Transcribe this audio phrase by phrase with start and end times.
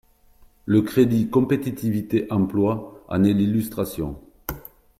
[0.65, 4.19] Le crédit compétitivité emploi en est l’illustration.